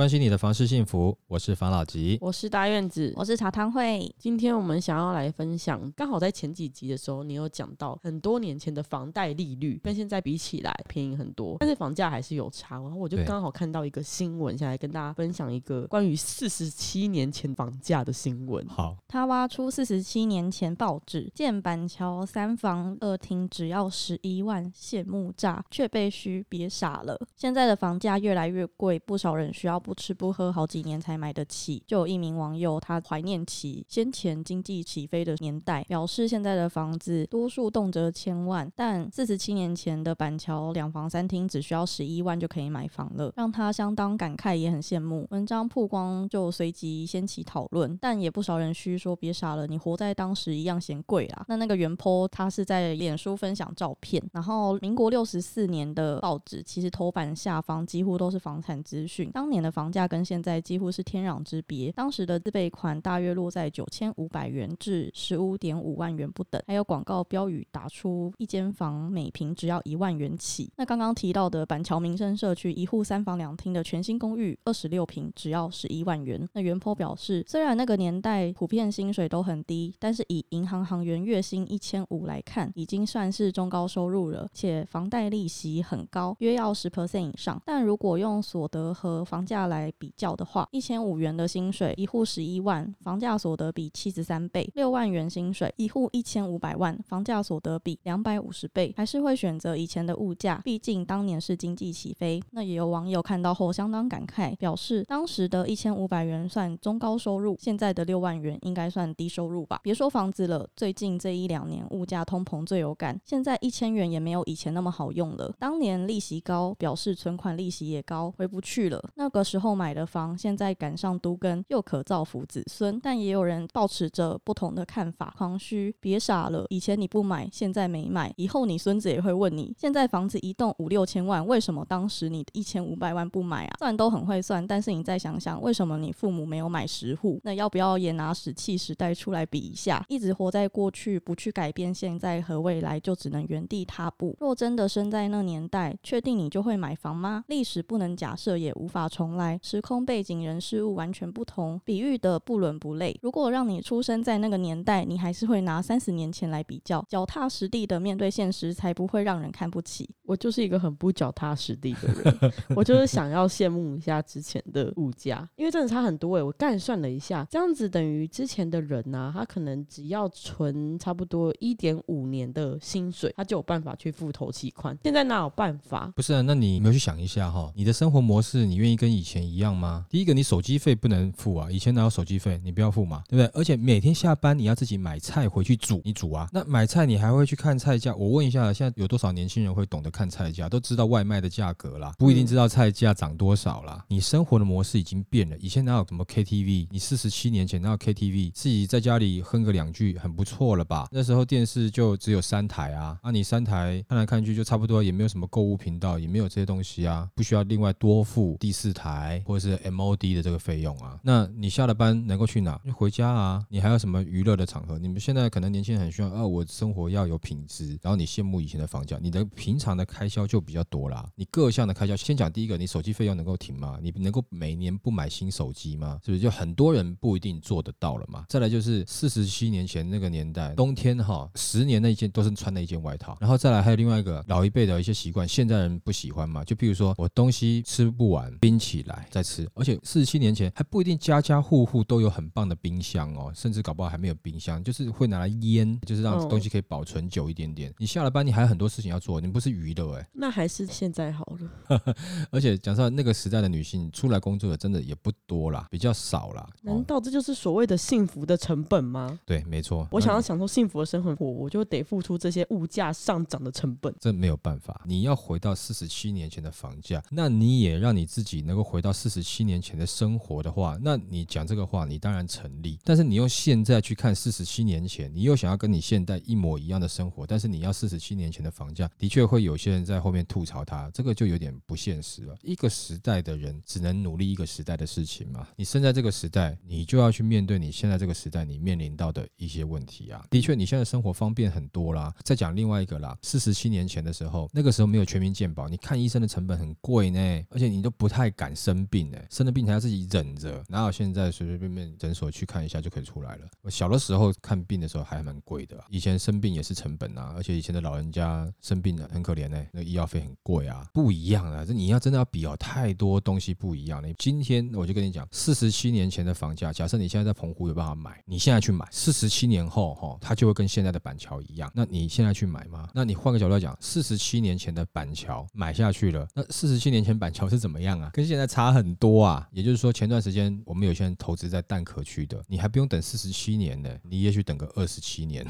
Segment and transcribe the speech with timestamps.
[0.00, 2.16] 关心你的房事幸福，我是房老吉。
[2.22, 3.12] 我是大院子。
[3.14, 12.76] 我是茶汤会，今天我们想要来分享，刚好在前几集的时候，你有讲到很多年前的房贷利率跟现在比起来便宜很多，但是房价还是有差。
[12.76, 18.66] 然后我就刚好看到一个新闻，想来跟大家分享一个关于四十七年前房价的新闻。
[18.68, 27.20] 好，他挖出四十七年前报纸，建板桥三房二厅只要十一万，羡慕炸，却被虚，别傻了。
[27.36, 31.82] 现在的房价越来越贵，不少人需要不吃不喝好几年才买得起。
[31.84, 45.26] 就有一名网友，他怀念起先前经济起飞的年代，表示现在的房子多数动辄千万，但四十七年前的板桥两房三厅只需要十一万就可以买房了，让他相当感慨，也很羡慕。
[45.32, 51.44] 文章曝光就随即掀起讨论，但也不少人虚说别傻了，你活在当时一样嫌贵啦。
[51.48, 61.90] 那那个原坡他是在脸书分享照片，然后民国六十四年的报纸其实头版下方几乎都是房产资讯，当年的房房价跟现在几乎是天壤之别。
[61.92, 70.70] 当时的自备款大约落在九千五百元至十五点五万元不等，还有广告标语打出一间房每平只要一万元起。
[70.76, 76.46] 那刚刚提到的板桥民生社区一户三房两厅的全新公寓，二十六平只要十一万元。
[76.52, 87.58] 那袁坡表示，虽然那个年代普遍薪水都很低，但是以银行行员月薪一千五来看，已经算是中高收入了，且房贷利息很高，约要十 percent 以上。
[87.64, 98.94] 但如果用所得和房价下来比较的话，一千五元的薪水，一户十一万，房价所得比七十三倍；六万元薪水，一户一千五百万，房价所得比两百五十倍。
[98.96, 102.42] 还是会选择以前的物价，毕竟当年是经济起飞。
[102.52, 109.78] 那也有网友看到后相当感慨，表示当时的一千五百元算中高收入，现在的六万元应该算低收入吧。
[109.82, 115.54] 别说房子了，最近这一两年物价通膨最有感，现在一千元也没有以前那么好用了。
[115.58, 119.10] 当年利息高，表示存款利息也高，回不去了。
[119.16, 123.00] 那个时候买的房，现在赶上都跟，又可造福子孙。
[123.02, 133.74] 但也有人抱持着不同的看法，狂嘘，别傻了，以前你不买，现在没买，以后你孙子也会问你，现在房子一栋五六千万，为什么当时你一千五百万不买啊？
[133.80, 137.40] 虽然都很会算，但是你再想想，为什么你父母没有买十户？
[137.42, 140.04] 那要不要也拿石器时代出来比一下？
[140.08, 144.36] 一直活在过去，不去改变现在和未来，就只能原地踏步。
[144.38, 147.42] 若真的生在那年代，确定你就会买房吗？
[147.48, 153.18] 历史不能假设，也无法重来，时空背景、人事物完全不同，比喻的不伦不类。
[153.22, 160.08] 如果让你出生在那个年代，你还是会拿三十年前来比较，脚踏实地的面对现实，才不会让人看不起。
[160.24, 174.96] 我就是一个很不脚踏实地的人， 我就是想要羡慕一下之前的物价，因为真的差很多诶、我干算了一下，这样子等于之前的人呢、他可能只要存差不多一点五年的薪水，他就有办法去付头期款。
[175.02, 176.12] 现在哪有办法？
[176.16, 177.70] 不是啊，那你有没有去想一下哈？
[177.74, 180.04] 你的生活模式，你愿意跟以前钱一样吗？
[180.10, 182.60] 第一个，你手机费不能付啊，以前哪有手机费？
[182.64, 183.60] 你不要付嘛，对不对？
[183.60, 186.48] 而且每天下班你要自己买菜回去煮，你煮啊。
[186.52, 188.12] 那买菜你还会去看菜价？
[188.16, 194.04] 我问一下，现在有多少年轻人会懂得看菜价，都知道外卖的价格啦，不一定知道菜价涨多少啦。
[194.08, 196.88] 你生活的模式已经变了，以前哪有什么 KTV？
[196.90, 198.50] 你四十七年前哪有 KTV？
[198.52, 201.06] 自己在家里哼个两句很不错了吧？
[201.12, 211.18] 那时候电视就只有三台啊，啊你三台看来看去就差不多，也没有什么购物频道，也没有这些东西啊，不需要另外多付第四台或者是 MOD 的这个费用啊。
[211.22, 212.80] 那你下了班能够去哪？
[212.84, 213.64] 就回家啊。
[213.68, 214.98] 你还有什么娱乐的场合？
[214.98, 221.28] 你们现在可能年轻人很需要，啊，我生活要有品质，然后你羡慕以前的房价，你的平常的开销就比较多啦。
[221.34, 223.98] 你各项的开销，先讲第一个，你手机费用能够停吗？
[224.02, 226.18] 你能够每年不买新手机吗？
[226.24, 226.40] 是不是？
[226.40, 228.44] 就很多人不一定做得到了嘛。
[228.48, 236.64] 再来就是四十七年前那个年代，冬天哈，十年那一件都是穿那一件外套，然后再来还有另外一个老一辈的一些习惯，现在人不喜欢嘛。
[236.64, 247.92] 就比如说我东西吃不完，冰起来再吃，而且四十七年前还不一定家家户户都有很棒的冰箱哦，甚至搞不好还没有冰箱，就是会拿来腌，就是让哦东西可以保存久一点点。
[247.98, 250.28] 你下了班，你还有很多事情要做，你不是娱乐哎。
[250.32, 252.14] 那还是现在好了。
[252.50, 256.68] 而且讲实话，那个时代的女性出来工作的真的也不多啦，比较少啦。
[256.84, 259.38] 哦，难道这就是所谓的幸福的成本吗？
[259.46, 260.06] 对，没错。
[260.10, 264.14] 我想要享受幸福的生活，我就得付出这些物价上涨的成本。
[264.20, 272.98] 这没有办法，你要回到四十七年前的房价，那你也让你自己能够回回到四十七年前的生活的话，那你讲这个话，你当然成立。
[273.02, 282.54] 但是你用现在去看四十七年前，你又想要跟你现在一模一样的生活，但是你要四十七年前的房价，的确会有些人在后面吐槽他，这个就有点不现实了。
[282.60, 285.66] 一个时代的人只能努力一个时代的事情嘛。
[285.76, 290.44] 你生在这个时代，你就要去面对你现在这个时代你面临到的一些问题啊。
[290.50, 292.34] 的确，你现在生活方便很多啦。
[292.44, 303.68] 再讲另外一个啦，四十七年前的时候，那个时候没有全民健保，你看医生的成本很贵呢，而且你都不太敢生生病呢，生了病还要自己忍着，哪有现在随随便便诊所去看一下就可以出来了？
[303.82, 314.28] 我小的时候看病的时候还蛮贵的，以前生病也是成本啊，而且以前的老人家生病了很可怜呢，那医药费很贵啊，不一样啊，这你要真的要比哦，太多东西不一样了。
[314.38, 323.08] 今天我就跟你讲，四十七年前的房价，假设你现在在澎湖有办法买，你现在去买，四十七年后哈，它就会跟现在的板桥一样，那你现在去买吗？
[323.14, 328.30] 那你换个角度来讲，四十七年前的板桥买下去了，那四十七年前板桥是怎么样啊？
[328.32, 329.68] 跟现在差很多啊。
[329.72, 335.66] 也就是说，前段时间我们有些人投资在蛋壳区的，你还不用等四十七年呢，你也许等个二十七年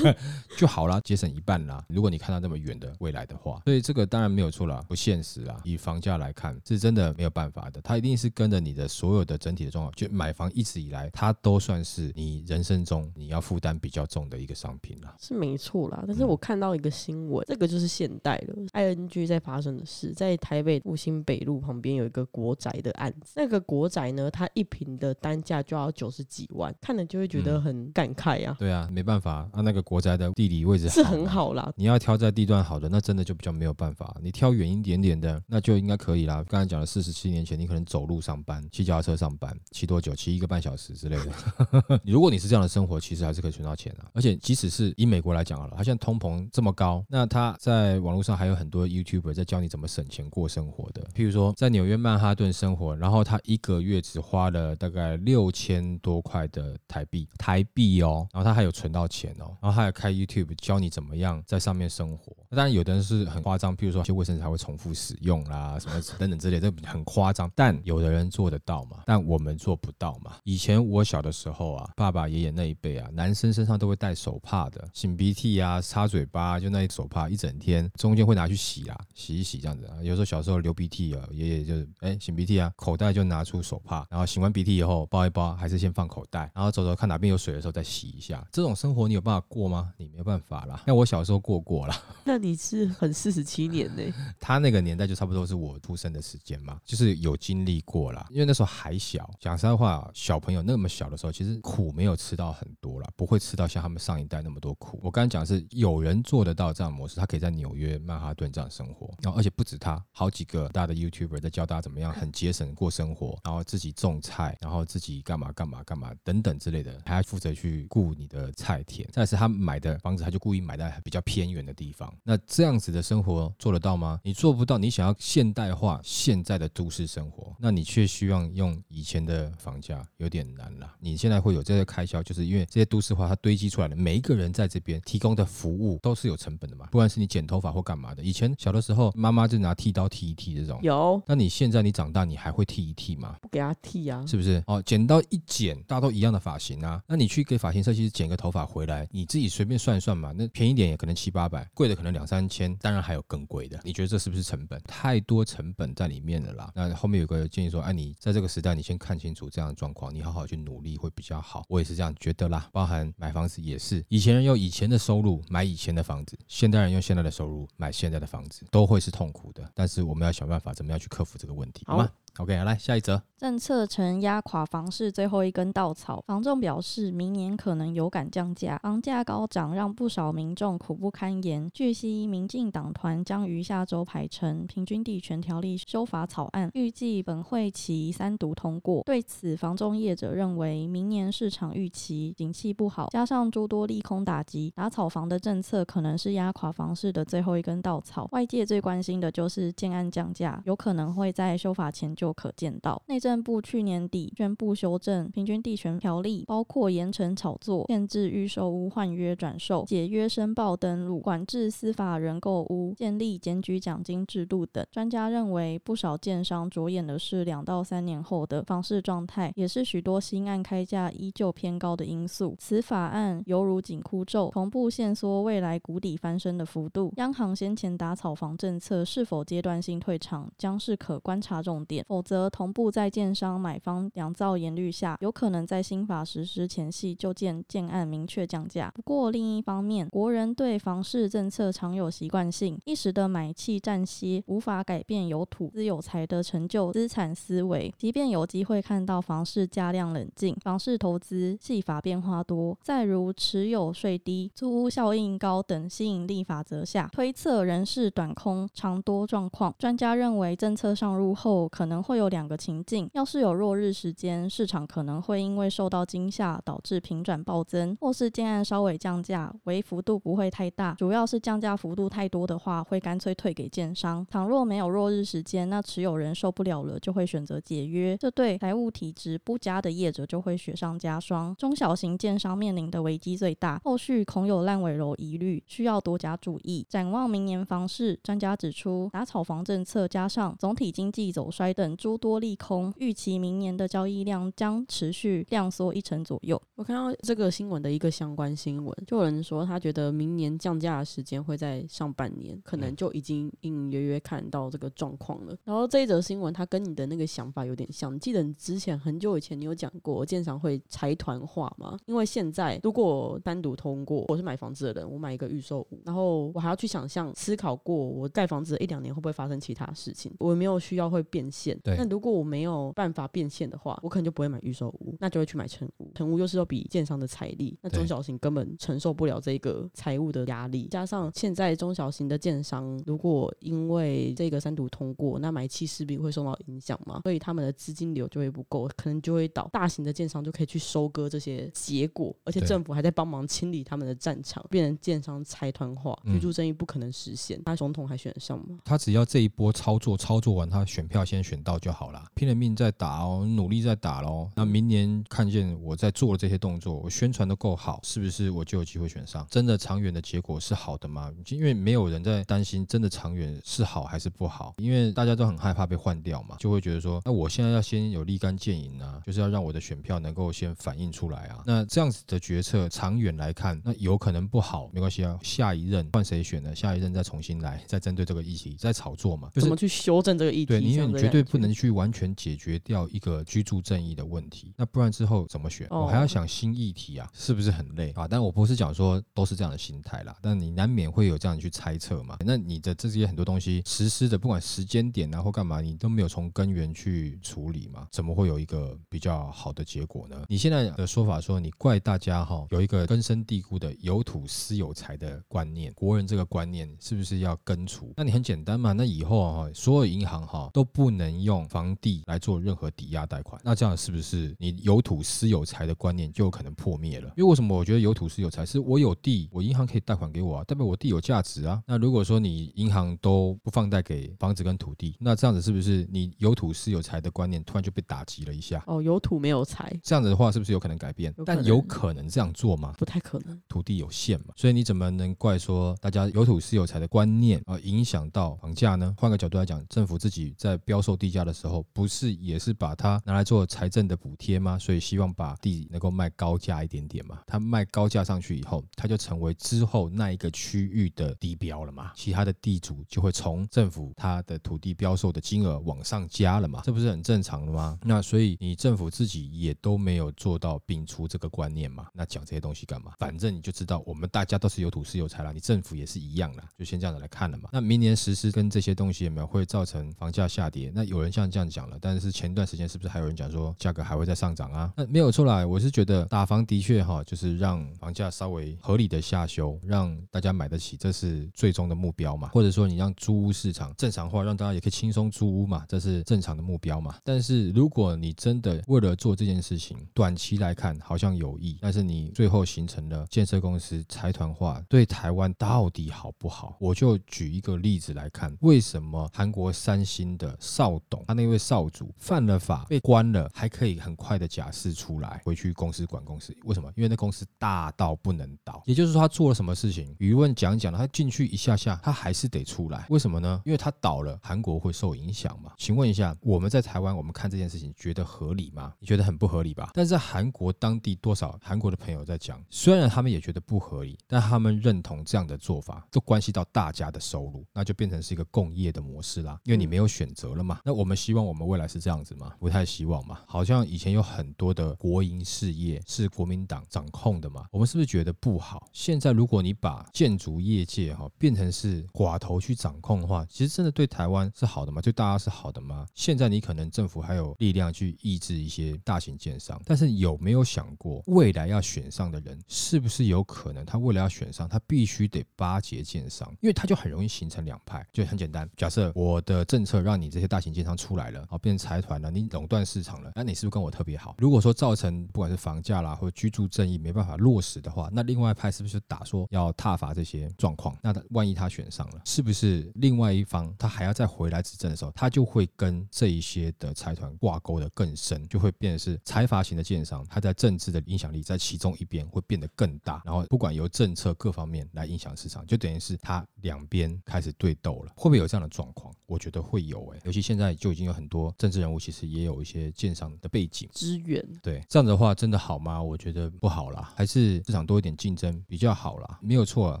[0.56, 1.84] 就好了，节省一半啦。
[1.88, 5.60] 如果你看到那么远的未来的话，所以这个当然没有错啦，不现实啊。
[5.64, 9.92] 以房价来看，是真的没有办法的，它一定是跟着你的所有的整体的状况。
[9.94, 16.02] 就买房一直以来，它都算是你人生中你要负担比较重的一个商品了，是没错啦。
[16.06, 28.54] 但是我看到一个新闻，这个就是现代的，ING 在发生的事，在台北复兴北路旁边有一个国宅的案子，那个国宅呢，它一平的单价就要九十几万，看了就会觉得很感慨啊。
[28.58, 34.16] 对啊，没办法啊，那个国宅的地理位置是很好啦，你要挑在地段好的，那真的就比较没有办法。
[34.22, 36.44] 你挑远一点点的，那就应该可以啦。
[36.48, 40.14] 刚才讲了，四十七年前你可能走路上班，骑脚踏车上班，骑多久？
[40.14, 42.00] 骑一个半小时之类的。
[42.04, 44.08] 如果你是这样的生活，其实还是可以存到钱啊。
[44.12, 51.02] 而且即使是以美国来讲好了，它现在通膨这么高，那它在网络上还有很多 YouTuber 在教你怎么省钱过生活的。
[51.14, 62.36] 譬如说在纽约曼哈顿生活，然后他一个月只花了大概六千多块的台币，台币哦，然后他还有存到钱哦，然后他还开 YouTube 教你怎么样在上面生活。
[62.50, 67.50] 当然有的人是很夸张，譬如说一些卫生纸还会重复使用啦，什么等等之类，这很夸张。
[67.54, 69.02] 但有的人做得到嘛？
[69.06, 70.36] 但我们做不到嘛？
[70.44, 79.96] 以前我小的时候啊，爸爸爷爷那一辈啊，男生身上都会带手帕的，擤鼻涕啊、擦嘴巴，就那一手帕一整天，中间会拿去洗啦，洗一洗这样子啊。
[80.02, 88.46] 有时候小时候流鼻涕啊，爷爷就哎擤鼻涕啊，口袋就拿出手帕，然后擤完鼻涕以后包一包，还是先放口袋，然后走走看哪边有水的时候再洗一下。
[88.52, 89.92] 这种生活你有办法过吗？
[89.96, 90.82] 你没有办法啦。
[90.86, 91.94] 那我小时候过过了。
[92.24, 94.02] 那你是很四十七年呢？
[94.40, 98.26] 他那个年代就差不多是我出生的时间嘛，就是有经历过了。
[98.30, 104.98] 因为那时候还小，讲实在话，小朋友那么小的时候，其实苦没有吃到很多了，不会吃到像他们上一代那么多苦。
[105.02, 119.08] 我刚才讲是有人做得到这样模式，他可以在纽约曼哈顿这样生活，然后而且不止他，好几个大的 YouTuber 在教大家怎么样很节省过生活，然后自己种菜，然后自己干嘛干嘛干嘛等等之类的，还要负责去雇你的菜田。
[119.12, 122.12] 但是他买的房子，他就故意买在比较偏远的地方。
[122.22, 124.20] 那这样子的生活做得到吗？
[124.22, 124.78] 你做不到。
[124.78, 130.87] 你想要现代化现在的都市生活，那你却希望用以前的房价，有点难了。
[131.00, 136.86] 你现在会有这些开销，就是因为这些都市化它堆积出来的，每一个人在这边提供的服务都是有成本的嘛。
[136.90, 141.20] 不管是你剪头发或干嘛的，以前小的时候妈妈就拿剃刀剃一剃这种，有。
[141.26, 143.36] 那你现在你长大，你还会剃一剃吗？
[143.40, 144.62] 不给他剃啊，是不是？
[144.66, 147.02] 哦，剪刀一剪，大家都一样的发型啊。
[147.06, 150.32] 那你去给发型设计师剪个头发回来，你自己随便算一算嘛。
[150.36, 153.78] 那便宜点也可能七八百，贵的可能两三千，当然还有更贵的。
[153.84, 154.80] 你觉得这是不是成本？
[154.86, 156.72] 太多成本在里面了啦。
[156.74, 161.64] 那后面有个建议说，哎，你在这个时代，你先看清楚这样的状况，你好好去努力会比较好。
[161.68, 162.68] 我也是这样觉得啦。
[162.72, 169.70] 包含买房子也是，以前人用以前的收入买以前的房子，现代人用现在的收入买现在的房子，都会是痛苦的。
[169.74, 173.22] 但是我们要想办法，怎么样去克服这个问题，好吗？OK，来下一则。
[173.36, 178.76] 政策成压垮房市最后一根稻草，房仲表示，明年可能有感降价。
[178.78, 181.70] 房价高涨让不少民众苦不堪言。
[181.72, 189.04] 据悉，民进党团将于下周排成《平均地权条例》修法草案，预计本会期三读通过。
[189.04, 198.26] 对此，房仲业者认为，明年市场预期景气不好，加上诸多利空打击，打草房的政策可能是压垮房市的最后一根稻草。
[198.32, 203.00] 外界最关心的就是建案降价，有可能会在修法前就可见到。
[203.06, 214.84] 内政部去年底宣布修正平均地权条例，包括严惩炒作、限制预售屋换约转售、解约申报登录、管制司法人购屋、建立检举奖金制度等。
[214.90, 222.54] 专家认为，不少建商着眼的是两到三年后的房市状态，也是许多新案开价依旧偏高的因素。
[222.58, 227.12] 此法案犹如紧箍咒，同步限缩未来谷底翻身的幅度。
[227.16, 232.04] 央行先前打草房政策是否阶段性退场，将是可观察重点。
[232.18, 238.90] 否则，同步在建商买方两造严律下，有可能在新法实施前夕就见建案明确降价。
[238.92, 247.94] 不过，另一方面，国人对房市政策常有习惯性，一时的买气暂歇，无法改变有土资有财的成就资产思维。
[247.96, 259.72] 即便有机会看到房市价量冷静，房市投资戏法变化多，再如持有税低、租屋效应高等吸引力法则下，推测人事短空长多状况。
[259.78, 274.26] 专家认为，政策上路后可能会有两个情境：要是有落日时间，市场可能会因为受到惊吓导致平转暴增；或是建案稍微降价，为幅度不会太大，主要是降价幅度太多的话，会干脆退给建商。
[274.30, 281.54] 倘若没有落日时间，那持有人受不了了，就会选择解约，这对财务体质不佳的业者就会雪上加霜。
[281.58, 286.86] 中小型建商面临的危机最大，后续恐有烂尾楼疑虑，需要多加注意。
[286.88, 296.60] 展望明年房市，专家指出，打炒房政策加上总体经济走衰等诸多利空，预期明年的交易量将持续量缩一成左右。
[296.74, 305.56] 我看到这个新闻的一个相关新闻，就有人说他觉得明年降价的时间会在上半年，可能就已经隐隐约约看到这个状况了。
[305.64, 308.14] 然后这一则新闻，它跟你的那个想法有点像。
[308.14, 311.98] 你记得你之前很久以前你有讲过，建商会财团化吗？
[312.06, 321.77] 因为现在如果单独通过，我是买房子的人，我买一个预售屋，然后我还要去想象思考过，我盖房子一两年会不会发生其他事情，我没有需要会变现。
[321.82, 326.10] 对那如果我没有办法变现的话，我可能就不会买预售屋，那就会去买成屋。
[326.14, 330.88] 成屋又是要比建商的财力，那中小型根本承受不了这个财务的压力。
[330.90, 339.68] 加上现在中小型的建商，如果因为这个三读通过，那买气势必会受到影响嘛，所以他们的资金流就会不够，可能就会倒。
[339.72, 347.62] 大型的建商就可以去收割这些结果，而且政府还在帮忙清理他们的战场，变成建商财团化，嗯居住正义不可能实现。
[347.64, 348.78] 他总统还选得上吗？
[348.84, 352.24] 他只要这一波操作操作完，他选票先选到就好了。
[352.34, 354.48] 拼了命在打哦，努力在打喽。
[354.54, 359.46] 那明年看见我在做的这些动作，我宣传的够好，是不是我就有机会选上？
[359.50, 361.30] 真的长远的结果是好的吗？
[361.50, 371.62] 因为没有人在担心真的长远是好还是不好，因为大家都很害怕被换掉嘛，就会觉得说，那我现在要先有立竿见影啊，就是要让我的选票能够先反映出来啊。
[371.66, 376.74] 那这样子的决策长远来看，那有可能不好，没关系啊，下一任换谁选呢？
[376.74, 380.66] 下一任再重新来，再针对这个议题再炒作嘛，就是怎么去修正这个议题？
[380.66, 385.86] 对，因为你绝对不能去完全解决掉一个居住正义的问题，那不然之后怎么选？
[385.90, 388.26] 我还要哦想新议题啊，是不是很累啊？
[388.28, 392.38] 但我不是讲说都是这样的心态啦，但你难免会有这样去猜测嘛。
[392.44, 400.44] 那你的这些很多东西实施的，不管时间点啊或干嘛，你都没有从根源去处理嘛，怎么会有一个比较好的结果呢？
[400.48, 408.12] 你现在的说法说你怪大家哈，有一个根深蒂固的有土私有财的观念，国人这个观念是不是要根除？
[408.16, 417.32] 那你很简单嘛，那以后哈，所有银行哈都不能用房地来做任何抵押贷款，那这样是不是你有土私有财的观念就有可能破灭了？
[417.36, 421.82] 因为为什么我觉得有土私有财，是我有地，我银行可以贷款给我啊，代表我地有价值啊。
[421.86, 428.82] 那如果说你银行都不放贷给房子跟土地，那这样子是不是你有土私有财的观念突然就被打击了一下？
[428.86, 431.44] 哦，有土没有财，这样子的话，是不是有可能改变有？
[431.44, 432.94] 但有可能这样做吗？
[432.98, 433.60] 不太可能。
[433.68, 439.14] 土地有限嘛，所以你怎么能怪说大家有土私有财的观念啊、呃影响到房价呢？
[439.16, 444.78] 换个角度来讲，政府自己在标售地价的时候，不是也是把它拿来做财政的补贴吗？
[444.78, 447.40] 所以希望把地能够卖高价一点点嘛。
[447.46, 452.12] 它卖高价上去以后，它就成为之后那一个区域的地标了嘛。
[452.14, 457.98] 其他的地主就会从政府它的土地标售的金额往上加了嘛，这不是很正常的吗？
[458.02, 463.12] 那所以你政府自己也都没有做到摒除这个观念嘛，那讲这些东西干嘛？
[463.18, 467.68] 反正你就知道我们大家都是有土是有财啦，你政府也是一样啦，就先这样子来看了嘛。
[467.72, 470.90] 那明年实施跟这些东西有没有会造成房价下跌？
[470.94, 474.92] 那有人像这样讲了，但是前段时间是不是还有人讲说价格还会再上涨啊？
[474.96, 482.48] 那没有错啦，我是觉得打房的确哈，就是让房价稍微合理的下修，让大家买得起，这是最终的目标嘛。
[482.48, 487.16] 或者说你让租屋市场正常化，让大家也可以轻松租屋嘛，这是正常的目标嘛。
[487.24, 496.76] 但是如果你真的为了做这件事情，短期来看好像有益，但是你最后形成了建设公司财团化，对台湾到底好不好？
[496.80, 506.56] 我就举一个例子来看，为什么韩国三星的邵董，他那位少主犯了法被关了，还可以很快的假释出来，回去公司管公司。
[506.64, 506.92] 为什么？
[506.96, 508.82] 因为那公司大到不能倒。
[508.86, 513.06] 也就是说，他做了什么事情，舆论讲讲了，他进去一下下，他还是得出来。
[513.08, 513.60] 为什么呢？
[513.64, 515.72] 因为他倒了，韩国会受影响嘛？
[515.78, 518.92] 请问一下，我们在台湾，我们看这件事情，觉得合理吗？
[518.98, 519.90] 你觉得很不合理吧？
[519.94, 529.58] 但是在韩国当地，多少韩国的朋友在讲，虽然他们也觉得不合理，但他们认同这样的做法，这关系到大家的收入，那就变成是一个共业的模式啦。
[529.64, 530.80] 因为你没有选择了嘛。
[530.84, 532.52] 那我们希望我们未来是这样子吗？
[532.58, 533.38] 不太希望嘛。
[533.46, 538.88] 好像以前有很多的国营事业是国民党掌控的嘛，我们是不是觉得不好？
[538.92, 545.00] 现在如果你把建筑业界哈变成是寡头去掌控的话，其实真的对台湾是好的吗？
[545.00, 546.04] 对大家是好的吗？
[546.16, 558.68] 现在你可能政府还有力量去抑制一些大型建商，但是有没有想过未来要选上的人是不是有可能他为了要选上，他必须得巴结建商，因为他就很容易形成两派，就很简单。
[558.76, 564.34] 假设我的政策让你这些大型建出来了，好变成财团了，你垄断市场了，那你是不是跟我特别好？
[564.38, 570.96] 如果说造成不管是房价啦或居住正义没办法落实的话，那另外一派是不是打说要踏伐这些状况？
[571.02, 589.14] 那他万一他选上了，是不是另外一方他还要再回来执政的时候，他就会跟这一些的财团挂钩的更深，就会变得是财阀型的建商，他在政治的影响力在其中一边会变得更大，然后不管由政策各方面来影响市场，就等于是他两边开始对斗了，会不会有这样的状况？
[589.26, 593.88] 我觉得会有诶、尤其现在就已经有很多政治人物，其实也有一些建商的背景。
[593.92, 594.42] 资源。
[594.62, 596.02] 对，这样的话真的好吗？
[596.02, 599.38] 我觉得不好啦，还是市场多一点竞争比较好啦。
[599.42, 600.00] 没有错啊，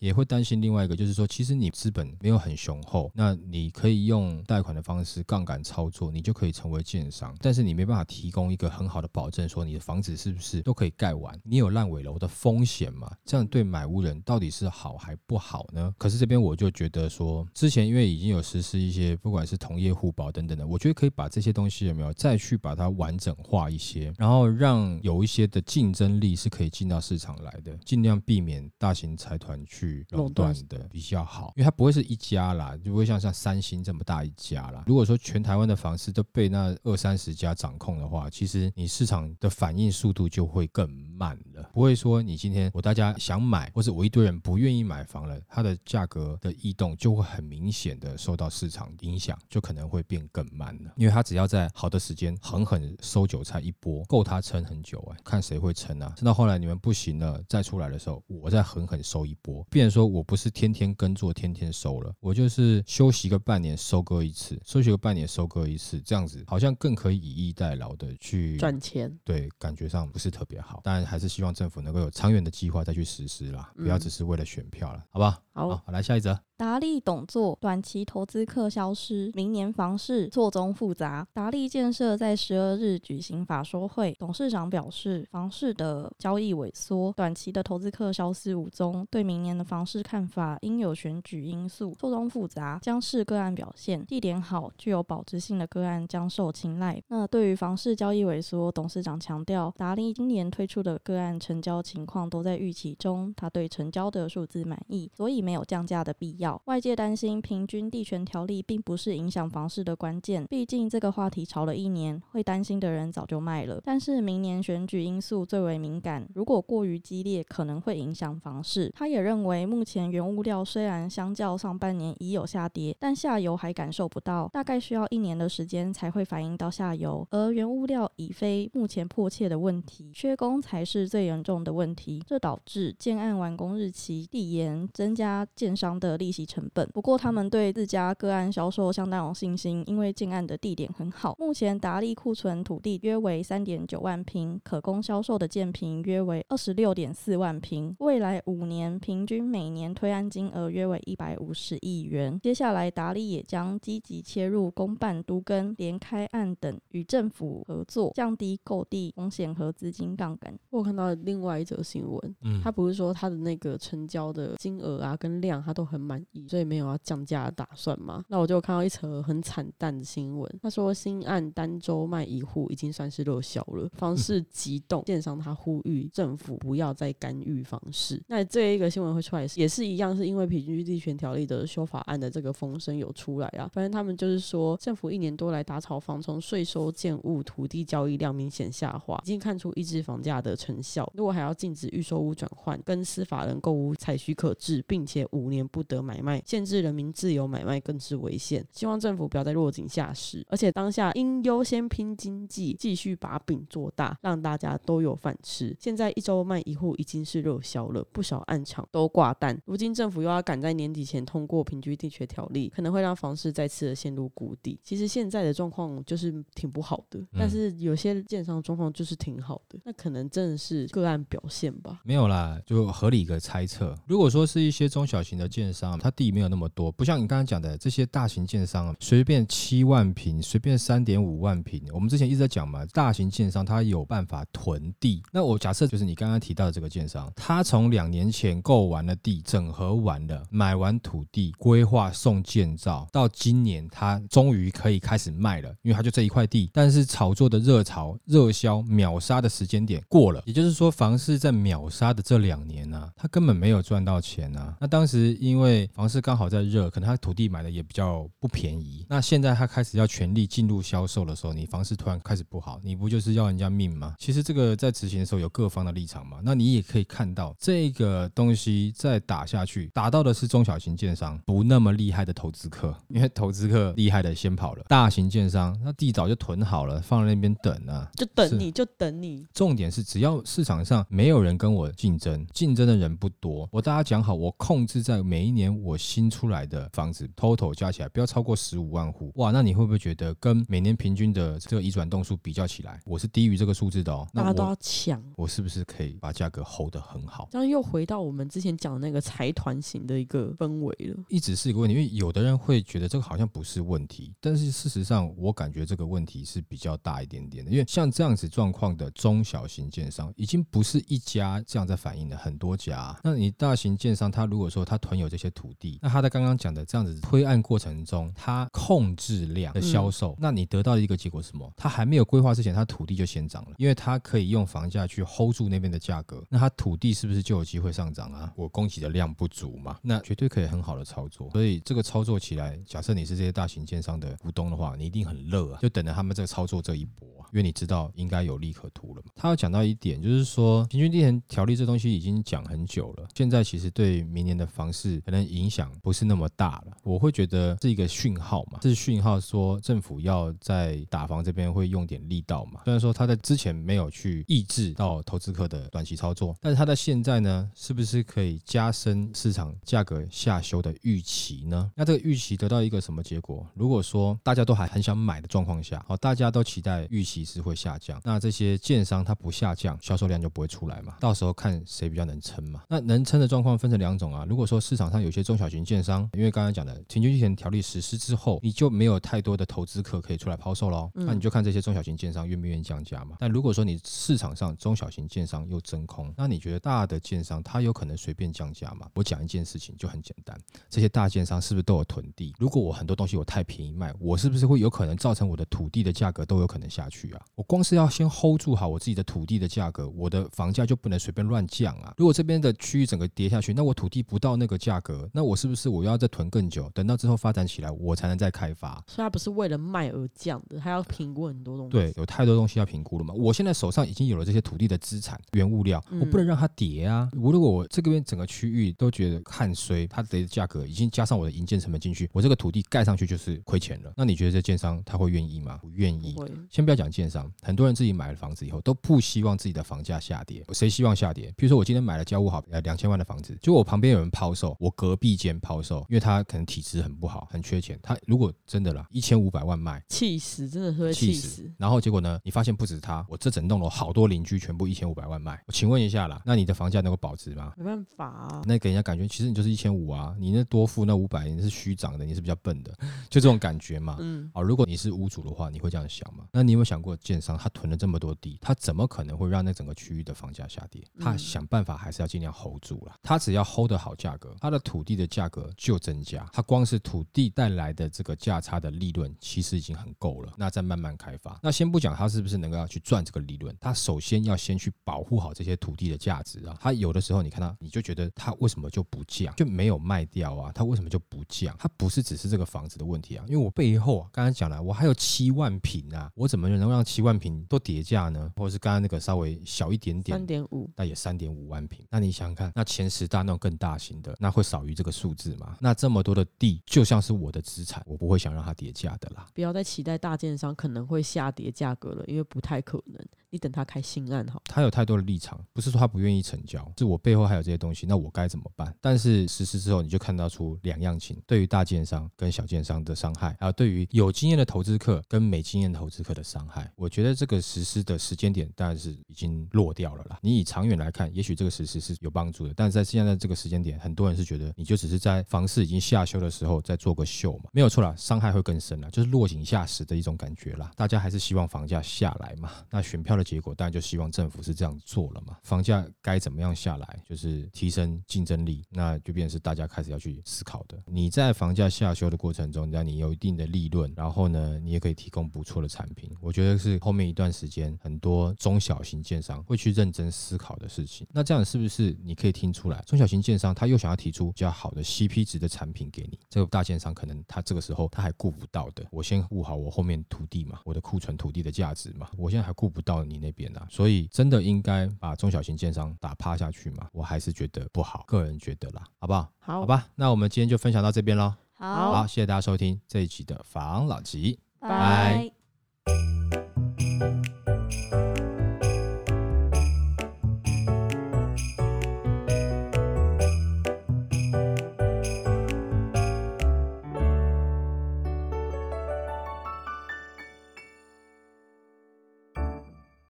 [0.00, 13.10] 也会担心另外一个，就是说，其实你资本没有很雄厚，那你可以用贷款的方式杠杆操作，你就可以成为建商，但是你没办法提供一个很好的保证，说你的房子是不是都可以盖完，你有烂尾楼的风险嘛？
[13.24, 15.94] 这样对买屋人到底是好还不好呢？
[15.98, 34.84] 可是这边我就觉得说，之前因为已经有实施一些不管是同业互保等等的，我觉得可以把这些东西有没有再去把它完整化一些，然后让有一些的竞争力是可以进到市场来的，尽量避免大型财团去垄断的比较好，因为它不会是一家啦，就不会像像三星这么大一家啦。
[34.86, 56.12] 如果说全台湾的房市都被那二三十家掌控的话，其实你市场的反应速度就会更慢了，不会说你今天我大家想买，或者我一堆人不愿意买房了，它的价格的异动就会很明显的受到市场影响，就可能会变更慢了，因为他只要在好的时间狠狠收韭菜一波，够他撑很久哎、看谁会撑啊？
[56.16, 75.38] 撑到后来你们不行了，再出来的时候，我再狠狠收一波，变成说我不是天天耕作，天天收了，我就是休息个半年收割一次，休息个半年收割一次，这样子好像更可以以逸待劳的去赚钱，对，感觉上不是特别好，但还是希望政府能够有长远的计划再去实施啦，不要嗯只是为了选票了，好吧？
[75.52, 76.38] 好，来下一则。
[76.56, 81.26] 达利董座短期投资客消失，明年房市错综复杂。
[81.32, 97.02] 达利建设在十二日举行法说会，董事长表示，房市的交易萎缩，短期的投资客消失无踪，对明年的房市看法应有选举因素，错综复杂，将是个案表现，地点好、具有保值性的个案将受青睐。
[97.08, 106.60] 那对于房市交易萎缩，董事长强调，达利今年推出的个案成交情况都在预期中，他对成交的数字满意，所以没有降价的必要。
[106.66, 113.80] 外界担心平均地权条例并不是影响房市的关键，毕竟这个话题炒了一年，会担心的人早就卖了。
[113.84, 118.90] 但是明年选举因素最为敏感，如果过于激烈，可能会影响房市。
[118.94, 127.26] 他也认为，目前原物料虽然相较上半年已有下跌，但下游还感受不到，大概需要一年的时间才会反映到下游。
[127.30, 136.88] 而原物料已非目前迫切的问题，缺工才是最严重的问题，这导致建案完工日期递延，增加建商的利息成本。
[136.92, 141.34] 不过，他们对自家个案销售相当有信心，因为建案的地点很好。
[141.38, 152.38] 目前达利库存土地约为三点九万平，可供销售的建平约为二十六点四万平，未来五年平均每年推案金额约为一百五十亿元。
[152.42, 160.58] 接下来，达利也将积极切入公办、都跟、联开案等，与政府合作，降低购地风险和资金杠杆。
[160.70, 168.24] 我看到另外一则新闻，嗯他不是说他的那个成交的金额啊跟量他都很满意，所以没有要降价的打算嘛。
[168.26, 178.20] 那我就看到一则很惨淡的新闻，他说新案单周卖一户已经算是热销了，房市急动，建商他呼吁政府不要再干预房市。
[178.26, 183.70] 那这一个新闻会出来也是一样，是因为平均地权条例的修法案的这个风声有出来啊。
[183.72, 191.08] 反正他们就是说，政府一年多来打炒房，从税收、建物、土地交易量明显下滑，已经看出抑制房价的成效。
[191.14, 198.64] 如果还要禁止预售屋转换，跟司法人购屋采许可制，并且五年不得买卖，限制人民自由买卖更是违宪。
[198.70, 205.76] 希望政府不要再落井下石，而且当下应优先拼经济，继续把饼做大，让大家都有饭吃。
[205.78, 209.60] 现在一周卖一户已经是热销了，不少暗场都挂单。
[209.64, 214.78] 如今政府又要赶在年底前通过平均地权条例，可能会让房市再次的陷入谷底。
[214.82, 222.00] 其实现在的状况就是挺不好的，但是有些建商状况就是挺好的，那可能真的是个案表现吧。
[222.04, 223.94] 没有啦，就合理一个猜测。
[224.06, 231.82] 如果说是一些中中小型的建商，它地没有那么多，不像你刚刚讲的这些大型建商啊，随便七万平，随便三点五万平。
[231.92, 235.20] 我们之前一直在讲嘛，大型建商它有办法囤地。
[235.32, 246.70] 那我假设就是你刚刚提到的这个建商，他从两年前购完了地，整合完了，买完土地，规划送建造，到今年他终于可以开始卖了，因为他就这一块地。
[246.72, 254.76] 但是炒作的热潮、热销秒杀的时间点过了，也就是说，房市在秒杀的这两年呢，他根本没有赚到钱啊。
[254.80, 259.06] 那当时因为房市刚好在热，可能他土地买的也比较不便宜。
[259.08, 264.14] 那现在他开始要全力进入销售的时候，你房市突然开始不好，你不就是要人家命吗？
[264.18, 266.40] 其实这个在执行的时候有各方的立场嘛。
[266.44, 279.46] 那你也可以看到这个东西再打下去，打到的是中小型建商不那么厉害的投资客，因为投资客厉害的先跑了，大型建商那地早就囤好了，放在那边等啊，就等你就等你。
[279.54, 294.26] 重点是只要市场上没有人跟我竞争，竞争的人不多，我大家讲好，我控制在每一年我新出来的房子 total 加起来不要超过十五万户，哇，那你会不会觉得跟每年平均的这个移转栋数比较起来，我是低于这个数字的哦？
[294.32, 297.48] 大家都要抢，我是不是可以把价格 hold 得很好？
[297.50, 301.22] 这样又回到我们之前讲的那个财团型的一个氛围了。
[301.28, 307.70] 一直是一个问题，因为有的人会觉得这个好像不是问题，但是事实上我感觉这个问题是比较大一点点的。
[307.70, 313.18] 因为像这样子状况的中小型建商，已经不是一家这样在反映的，很多家。
[313.22, 321.70] 那你大型建商，他如果说他囤有这些土地，那他在刚刚讲的这样子推案过程中，他控制量的销售，那你得到的一个结果是什么？
[321.76, 328.52] 他还没有规划之前，他土地就先涨了，因为他可以用房价去 hold 住那边的价格，那他土地是不是就有机会上涨啊？
[328.56, 331.50] 我供给的量不足嘛，那绝对可以很好的操作。
[331.50, 339.30] 所以这个操作起来，假设你是这些大型建商的股东的话，你一定很热啊，就等着他们这个操作这一波啊，因为你知道应该有利可图了嘛。
[339.34, 346.96] 他要讲到一点，就是说平均地权条例这东西已经讲很久了，现在其实对明年的房市可能影响不是那么大了。
[347.02, 352.80] 我会觉得是一个讯号嘛，是讯号说政府要在打房这边会用点力道嘛。
[352.84, 361.90] 虽然说他在之前没有去抑制到投资客的短期操作，但是他在现在呢，是不是可以加深市场价格下修的预期呢？
[361.94, 363.66] 那这个预期得到一个什么结果？
[363.74, 371.16] 如果说大家都还很想买的状况下，好，大家都期待预期是会下降，那这些建商它不下降，销售量就不会出来嘛。
[371.20, 372.82] 到时候看谁比较能撑嘛。
[372.88, 374.41] 那能撑的状况分成两种啊。
[374.44, 381.10] 如果说市场上有些中小型建商，因为刚刚讲的平均地权条例实施之后，你就没有太多的投资客可以出来抛售喽。
[381.14, 383.36] 那你就看这些中小型建商愿不愿意降价嘛。
[383.38, 389.08] 但如果说你市场上中小型建商又真空，那你觉得大的建商他有可能随便降价吗？
[389.14, 392.54] 我讲一件事情就很简单，这些大建商是不是都有囤地？
[392.58, 397.40] 如果我很多东西我太便宜卖，我是不是会有可能造成我的土地的价格都有可能下去啊？
[397.54, 402.14] 我光是要先 hold 住好我自己的土地的价格，我的房价就不能随便乱降啊。
[402.16, 406.90] 如果这边的区域整个跌下去，那我土地不到那个价格，那我是不是我要再囤更久？
[406.94, 408.94] 等到之后发展起来，我才能再开发？
[409.06, 411.90] 所以它不是为了卖而降的，它要评估很多东西。
[411.90, 413.34] 对，有太多东西要评估了嘛。
[413.34, 417.30] 我现在手上已经有了这些土地的资产、原物料，我不能让它跌啊。
[417.38, 424.14] 我如果我这边整个区域都觉得看衰，它的价格已经加上我的营建成本进去，我这个土地盖上去就是亏钱了。
[424.16, 425.78] 那你觉得这建商他会愿意吗？
[425.82, 426.34] 不愿意。
[426.70, 430.64] 先不要讲建商，很多人自己买了房子以后都不希望自己的房价下跌。
[430.72, 431.52] 谁希望下跌？
[431.54, 437.98] 比如说我今天买了交屋好呃两千万的房子，就我旁边有人抛售，我隔壁间抛售，因为他可能体质很不好，很缺钱。
[438.02, 441.72] 他如果真的啦，一千五百万卖，气死，真的是会气气死。
[441.78, 445.62] 然后结果呢，你发现不止他，我这整栋楼好多邻居全部一千五百万卖。
[445.66, 447.72] 我请问一下啦，那你的房价能够保值吗？
[447.76, 448.62] 没办法啊。
[448.64, 452.92] 那给人家感觉其实你就是一千五啊，你那多付那五百，你是虚涨的，你是比较笨的，
[453.28, 454.16] 就这种感觉嘛。
[454.20, 456.46] 嗯，好，如果你是屋主的话，你会这样想吗？
[456.52, 461.02] 那你有没有想过，建商他囤了这么多地，他怎么可能会让那整个区域的房价下跌？
[461.18, 463.16] 他嗯想办法还是要尽量 hold 住了。
[463.22, 470.52] 他只要 hold 得好价格，它的土地的价格就增加，它光是土地带来的这个价差的利润，其实已经很够了。
[470.56, 476.76] 那再慢慢开发，那先不讲它是不是能够要去赚这个利润，它首先要先去保护好这些土地的价值啊。
[476.80, 480.72] 它有的时候你看他，你就觉得它为什么就不降，就没有卖掉啊？
[480.74, 481.74] 它为什么就不降？
[481.78, 492.06] 它不是只是这个房子的问题啊，因为我背后啊，刚才讲了，我还有七万平啊，我怎么能够让七万平都叠价呢，或者是刚刚那个稍微小一点点三，点五，那也三点五万平。
[492.10, 495.76] 那你想想看，那前十大那种更大型的，那会少于这个数字吗？
[495.80, 499.46] 那这么多的地，就像是我的资产，我不会想让它跌价的啦。
[499.54, 503.24] 不要再期待大建商可能会下跌价格了，因为不太可能。
[503.50, 504.62] 你等他开新案好。
[504.64, 508.96] 他有太多的立场，不是说他不愿意成交，是我背后还有这些东西，那我该怎么办？
[508.98, 516.90] 但是实施之后，你就看到出两样情，对于大建商跟小建商的伤害，还有对于有经验的投资客跟没经验的投资客的伤害。
[516.96, 520.38] 我觉得这个实施的时间点当然是已经落掉了啦。
[520.40, 530.90] 你以长远来看，也许这个实施是有帮助的，但是在现在这个时间点，很多人是觉得你就只是在房市已经下修的时候再做个秀嘛，没有错啦，伤害会更深啦，就是落井下石的一种感觉啦。
[530.96, 535.56] 大家还是希望房价下来嘛，那选票的结果当然就希望政府是这样做了嘛。
[535.62, 541.00] 房价该怎么样下来，就是提升竞争力，那就变成是大家开始要去思考的。
[541.06, 546.30] 你在房价下修的过程中，那你有一定的利润，然后呢，你也可以提供不错的产品。
[546.40, 551.26] 我觉得是后面一段时间很多中小型建商会去认真思考的事情。
[551.30, 556.38] 那这样是不是你可以听出来，中小型建商他又想要提出比较好的 CP 值的产品给你？
[556.48, 567.08] 这个大建商可能他这个时候他还顾不到的，我先顾好我后面土地嘛，我的库存土地的价值嘛，我现在还顾不到你那边啊，所以真的应该把中小型建商打趴下去嘛？
[567.10, 569.50] 我还是觉得不好，个人觉得啦，好不好？
[569.58, 571.52] 好，好，吧，那我们今天就分享到这边喽。
[571.72, 574.60] 好，好，谢谢大家收听这一期的房老吉。
[574.78, 575.61] 拜。